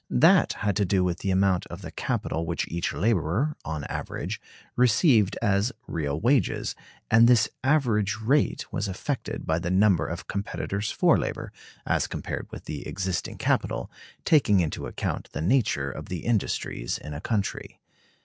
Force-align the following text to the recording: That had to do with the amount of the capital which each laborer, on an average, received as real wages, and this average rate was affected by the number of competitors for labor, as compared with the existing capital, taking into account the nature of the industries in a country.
That 0.09 0.53
had 0.53 0.75
to 0.77 0.83
do 0.85 1.03
with 1.03 1.19
the 1.19 1.29
amount 1.29 1.67
of 1.67 1.83
the 1.83 1.91
capital 1.91 2.43
which 2.43 2.67
each 2.69 2.91
laborer, 2.91 3.55
on 3.63 3.83
an 3.83 3.91
average, 3.91 4.41
received 4.75 5.37
as 5.43 5.71
real 5.85 6.19
wages, 6.19 6.73
and 7.11 7.27
this 7.27 7.47
average 7.63 8.17
rate 8.19 8.73
was 8.73 8.87
affected 8.87 9.45
by 9.45 9.59
the 9.59 9.69
number 9.69 10.07
of 10.07 10.27
competitors 10.27 10.89
for 10.89 11.19
labor, 11.19 11.51
as 11.85 12.07
compared 12.07 12.47
with 12.51 12.65
the 12.65 12.87
existing 12.87 13.37
capital, 13.37 13.91
taking 14.25 14.59
into 14.59 14.87
account 14.87 15.29
the 15.33 15.39
nature 15.43 15.91
of 15.91 16.09
the 16.09 16.25
industries 16.25 16.97
in 16.97 17.13
a 17.13 17.21
country. 17.21 17.79